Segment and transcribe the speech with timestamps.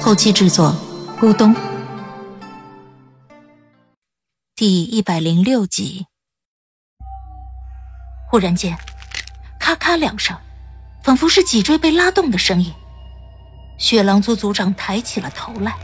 [0.00, 0.74] 后期制作：
[1.20, 1.54] 咕咚。
[4.54, 6.06] 第一百零六集。
[8.30, 8.78] 忽然间，
[9.58, 10.36] 咔咔两声，
[11.02, 12.72] 仿佛是脊椎被拉动的声音。
[13.76, 15.74] 雪狼族族长抬起了头来，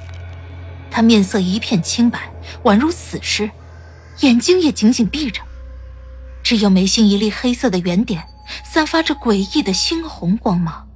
[0.90, 3.50] 他面色一片清白，宛如死尸，
[4.20, 5.42] 眼睛也紧紧闭着，
[6.42, 8.24] 只有眉心一粒黑色的圆点，
[8.64, 10.88] 散发着诡异的猩红光芒。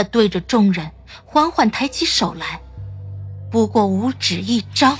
[0.00, 0.90] 他对着众人
[1.26, 2.58] 缓缓抬起手来，
[3.50, 4.96] 不过五指一张。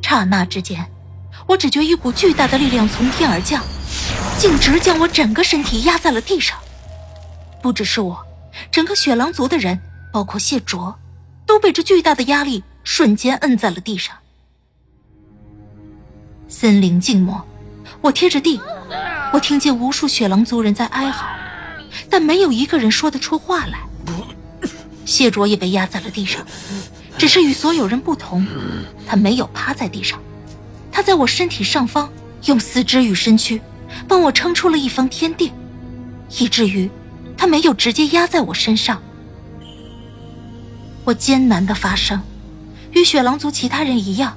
[0.00, 0.90] 刹那之间，
[1.46, 3.62] 我只觉一股巨大的力量从天而降，
[4.38, 6.56] 径直将我整个身体压在了地上。
[7.60, 8.26] 不只是我，
[8.70, 9.78] 整个雪狼族的人，
[10.10, 10.98] 包括谢卓，
[11.44, 14.16] 都被这巨大的压力瞬间摁在了地上。
[16.48, 17.44] 森林静默，
[18.00, 18.58] 我贴着地，
[19.34, 21.28] 我听见无数雪狼族人在哀嚎，
[22.16, 23.80] 但没有一个人说得出话来。
[25.04, 26.42] 谢卓也被压在了地上。
[27.18, 28.46] 只是与所有人不同，
[29.06, 30.18] 他没有趴在地上，
[30.90, 32.10] 他在我身体上方，
[32.46, 33.60] 用四肢与身躯
[34.08, 35.52] 帮我撑出了一方天地，
[36.38, 36.90] 以至于
[37.36, 39.02] 他没有直接压在我身上。
[41.04, 42.18] 我艰难的发声，
[42.92, 44.34] 与雪狼族其他人一样，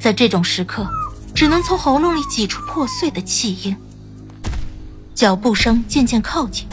[0.00, 0.88] 在这种时刻，
[1.34, 3.76] 只能从喉咙里挤出破碎的气音。
[5.14, 6.66] 脚步声渐渐靠近，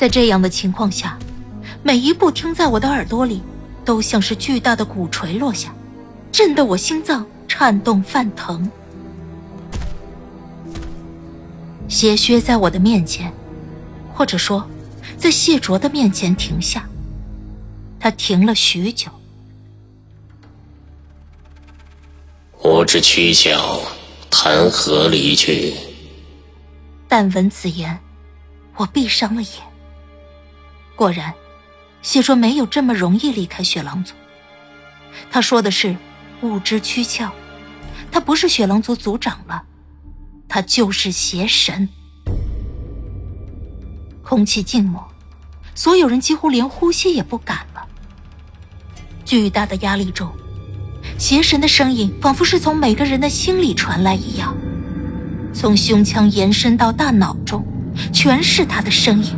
[0.00, 1.18] 在这样的情况下，
[1.82, 3.42] 每一步听在我的耳朵里。
[3.84, 5.74] 都像是巨大的鼓槌落下，
[6.32, 8.70] 震得我心脏颤动泛疼。
[11.88, 13.30] 鞋靴在我的面前，
[14.14, 14.66] 或者说，
[15.18, 16.88] 在谢卓的面前停下。
[17.98, 19.10] 他停了许久。
[22.62, 23.82] 我之躯壳，
[24.30, 25.74] 谈何离去？
[27.08, 27.98] 但闻此言，
[28.76, 29.69] 我闭上了眼。
[31.00, 31.32] 果然。
[32.02, 34.12] 谢卓没有这么容易离开雪狼族。
[35.30, 35.96] 他说的是
[36.42, 37.30] 物之躯壳，
[38.12, 39.62] 他不是雪狼族族长了，
[40.46, 41.88] 他就是邪神。
[44.22, 45.02] 空气静默，
[45.74, 47.86] 所有人几乎连呼吸也不敢了。
[49.24, 50.30] 巨大的压力中，
[51.18, 54.54] 邪神的声音仿佛是从每个人的心里传来一样，
[55.54, 57.66] 从胸腔延伸到大脑中，
[58.12, 59.34] 全是他的声音。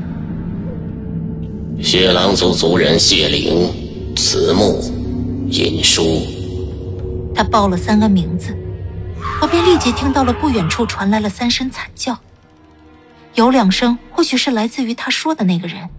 [1.83, 4.81] 血狼族族人谢灵、慈木、
[5.51, 6.23] 尹书。
[7.35, 8.57] 他报了三个名字，
[9.41, 12.17] 我便立即听到了不远处传来了三声惨叫。
[13.35, 15.91] 有两声或许是来自于他说的那个人，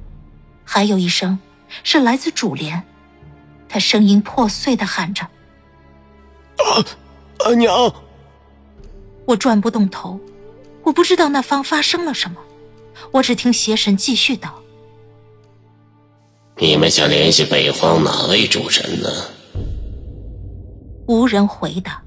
[0.63, 1.37] 还有一声
[1.83, 2.81] 是来自主莲。
[3.67, 5.23] 他声音破碎的喊着
[6.63, 6.79] ：“啊，
[7.39, 7.93] 阿娘！”
[9.27, 10.17] 我转不动头，
[10.83, 12.37] 我不知道那方发生了什么，
[13.11, 14.62] 我只听邪神继续道。
[16.59, 19.09] 你们想联系北荒哪位主神呢？
[21.07, 22.01] 无人回答，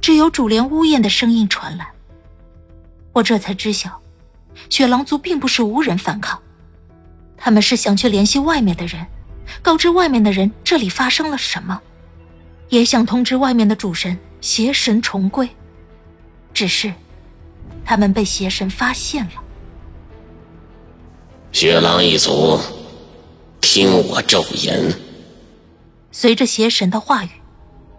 [0.00, 1.86] 只有主莲呜咽的声音传来。
[3.12, 4.00] 我这才知晓，
[4.68, 6.40] 雪狼族并不是无人反抗，
[7.36, 9.06] 他们是想去联系外面的人，
[9.62, 11.80] 告知外面的人这里发生了什么，
[12.68, 15.48] 也想通知外面的主神邪神重归。
[16.52, 16.92] 只是，
[17.84, 19.32] 他们被邪神发现了。
[21.52, 22.58] 雪狼一族。
[23.72, 24.92] 听我咒言。
[26.10, 27.28] 随着邪神的话语，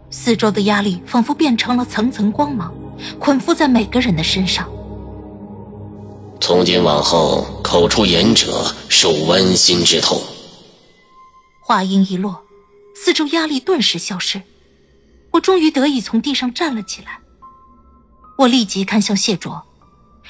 [0.09, 2.73] 四周的压力仿佛变成了层层光芒，
[3.17, 4.69] 捆缚在每个人的身上。
[6.41, 10.21] 从今往后，口出言者受剜心之痛。
[11.61, 12.41] 话音一落，
[12.93, 14.41] 四周压力顿时消失，
[15.31, 17.19] 我终于得以从地上站了起来。
[18.39, 19.63] 我立即看向谢卓，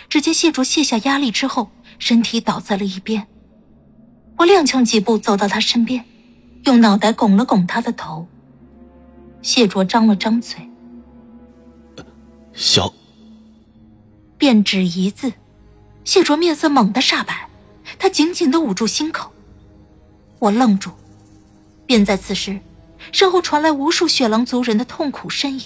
[0.08, 3.28] 只见谢卓卸下压力之后，身体倒在了一边。
[4.42, 6.04] 我踉跄几步走到他身边，
[6.64, 8.28] 用脑袋拱了拱他的头。
[9.44, 10.68] 谢卓张了张嘴，
[12.52, 12.92] 小，
[14.40, 15.32] 便只一字。
[16.04, 17.50] 谢卓面色猛地煞白，
[18.00, 19.32] 他紧紧的捂住心口。
[20.40, 20.90] 我愣住，
[21.86, 22.60] 便在此时，
[23.12, 25.62] 身后传来无数雪狼族人的痛苦呻吟。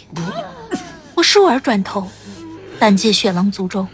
[1.13, 2.06] 我倏尔转头，
[2.77, 3.88] 但见雪狼族中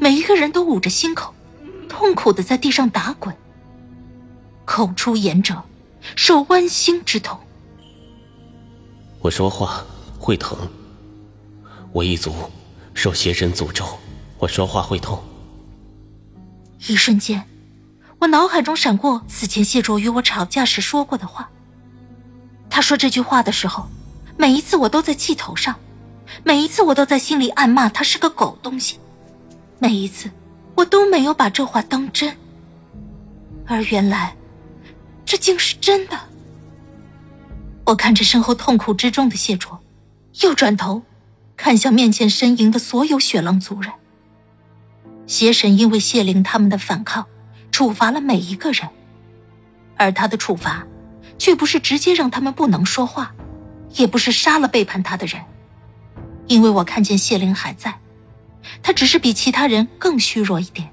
[0.00, 1.34] 每一个人都捂着心口，
[1.90, 3.36] 痛苦的在地上打滚。
[4.64, 5.62] 口出言者，
[6.16, 7.38] 受剜心之痛。
[9.20, 9.84] 我说话
[10.18, 10.56] 会疼，
[11.92, 12.34] 我一族
[12.94, 13.84] 受邪神诅咒，
[14.38, 15.22] 我说话会痛。
[16.86, 17.42] 一瞬间，
[18.18, 21.48] 我脑海中闪过此前谢卓与我吵架时说过的话。
[22.68, 23.86] 他说这句话的时候，
[24.36, 25.74] 每一次我都在气头上，
[26.42, 28.98] 每一次我都在心里暗骂他是个狗东西，
[29.78, 30.30] 每一次
[30.74, 32.36] 我都没有把这话当真。
[33.66, 34.36] 而原来，
[35.34, 36.16] 这竟是真的。
[37.86, 39.80] 我看着身后痛苦之中的谢卓，
[40.42, 41.02] 又转头
[41.56, 43.92] 看向面前呻吟的所有雪狼族人。
[45.26, 47.26] 邪神因为谢灵他们的反抗，
[47.72, 48.88] 处罚了每一个人，
[49.96, 50.86] 而他的处罚。
[51.36, 53.34] 却不是直接让他们不能说话，
[53.96, 55.42] 也不是杀了背叛他的人，
[56.46, 57.98] 因为我看见谢灵还在，
[58.80, 60.88] 他只是比其他人更虚弱一点。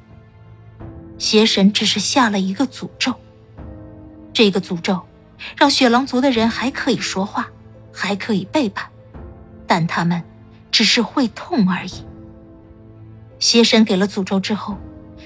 [1.19, 3.13] 邪神只是下了一个诅咒，
[4.33, 5.01] 这个诅咒
[5.57, 7.47] 让雪狼族的人还可以说话，
[7.91, 8.89] 还可以背叛，
[9.67, 10.21] 但他们
[10.71, 12.05] 只是会痛而已。
[13.39, 14.77] 邪神给了诅咒之后，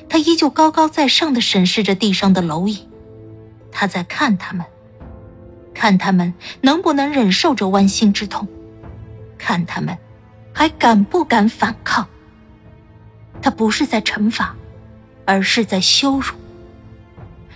[0.07, 2.87] 他依旧高高在上的审视着地上的蝼蚁，
[3.71, 4.65] 他在看他们。
[5.73, 8.47] 看他们能不能忍受着剜心之痛，
[9.37, 9.97] 看他们
[10.53, 12.07] 还敢不敢反抗。
[13.41, 14.55] 他不是在惩罚，
[15.25, 16.33] 而是在羞辱，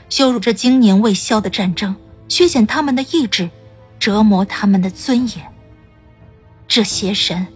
[0.09, 1.95] 羞辱这经年未消的战争，
[2.27, 3.50] 削减他们的意志，
[4.00, 5.53] 折磨他们的尊严。
[6.67, 7.47] 这邪神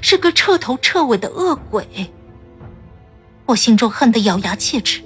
[0.00, 2.12] 是个彻头彻尾的恶鬼。
[3.46, 5.02] 我心中恨得咬牙切齿，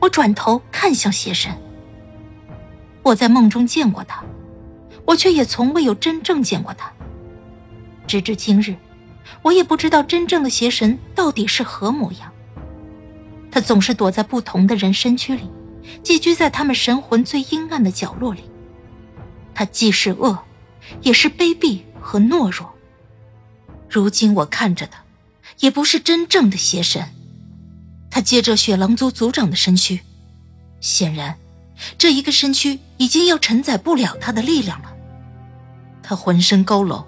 [0.00, 1.50] 我转头看向邪神。
[3.02, 4.22] 我在梦中见过他，
[5.06, 6.92] 我却也从未有真正见过他。
[8.06, 8.74] 直至今日，
[9.42, 12.30] 我也不知道真正的邪神到底是何模样。
[13.50, 15.48] 他总是躲在不同的人身躯里，
[16.02, 18.42] 寄居在他们神魂最阴暗的角落里。
[19.54, 20.38] 他既是恶，
[21.02, 22.72] 也是卑鄙和懦弱。
[23.88, 25.02] 如今我看着他，
[25.60, 27.08] 也不是真正的邪神。
[28.10, 30.00] 他借着雪狼族族长的身躯，
[30.80, 31.36] 显然。
[31.96, 34.92] 这一个身躯已经要承载不了他的力量了，
[36.02, 37.04] 他浑身佝偻，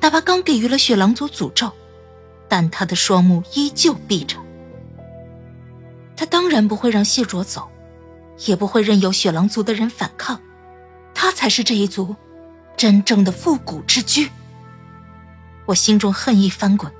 [0.00, 1.70] 哪怕刚给予了雪狼族诅咒，
[2.48, 4.36] 但他的双目依旧闭着。
[6.16, 7.70] 他当然不会让谢卓走，
[8.46, 10.40] 也不会任由雪狼族的人反抗，
[11.14, 12.14] 他才是这一族
[12.76, 14.30] 真正的复古之居。
[15.66, 16.92] 我心中恨意翻滚，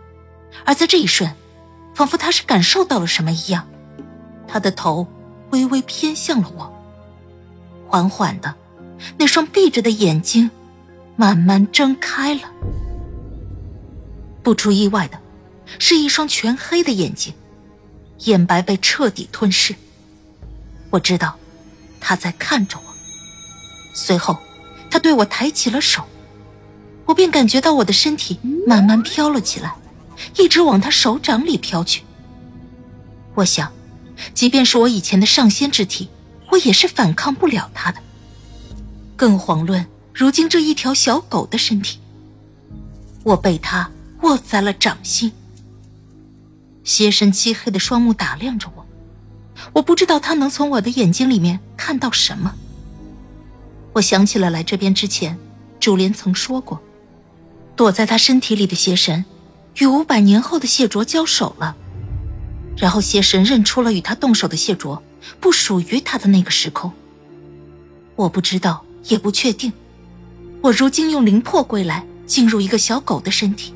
[0.65, 1.33] 而在这一瞬，
[1.95, 3.67] 仿佛他是感受到了什么一样，
[4.47, 5.07] 他的头
[5.51, 6.75] 微微偏向了我。
[7.87, 8.55] 缓缓的，
[9.17, 10.51] 那双闭着的眼睛
[11.17, 12.43] 慢慢睁开了。
[14.43, 15.19] 不出意外的，
[15.79, 17.33] 是一双全黑的眼睛，
[18.25, 19.75] 眼白被彻底吞噬。
[20.91, 21.37] 我知道，
[22.01, 22.95] 他在看着我。
[23.95, 24.39] 随后，
[24.91, 26.05] 他对我抬起了手，
[27.05, 29.75] 我便感觉到我的身体慢慢飘了起来，
[30.37, 32.03] 一直往他手掌里飘去。
[33.35, 33.73] 我想，
[34.35, 36.09] 即便是我以前的上仙之体。
[36.51, 38.01] 我也是反抗不了他的，
[39.17, 41.99] 更遑论如今这一条小狗的身体。
[43.23, 43.91] 我被他
[44.23, 45.31] 握在了掌心，
[46.85, 48.87] 邪神漆黑的双目打量着我，
[49.73, 52.55] 我不知道他能从我的眼睛里面看到什么。
[53.95, 55.39] 我想起了来这边之前，
[55.81, 56.81] 主莲曾说过，
[57.77, 59.25] 躲在他身体里的邪神，
[59.79, 61.77] 与五百年后的谢卓交手了，
[62.77, 65.03] 然后邪神认出了与他动手的谢卓。
[65.41, 66.91] 不属于他的那个时空，
[68.17, 69.71] 我不知道，也不确定。
[70.63, 73.75] 我如今用灵魄归来，进入一个小狗的身体，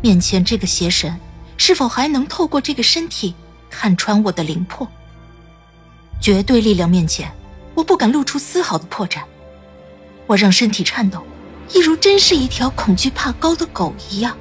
[0.00, 1.14] 面前这个邪神
[1.58, 3.34] 是否还能透过这个身体
[3.74, 4.86] 看穿我的灵魄？
[6.20, 7.30] 绝对力量面前，
[7.74, 9.18] 我不敢露出丝毫的破绽。
[10.26, 11.22] 我让身体颤抖，
[11.74, 14.34] 一如真是一条恐惧怕高的狗一样。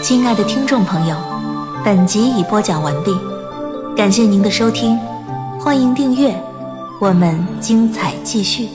[0.00, 1.16] 亲爱的听众朋友，
[1.84, 3.14] 本集已播讲完毕，
[3.96, 4.96] 感谢您的收听，
[5.60, 6.34] 欢迎订阅，
[7.00, 8.68] 我们精彩继续。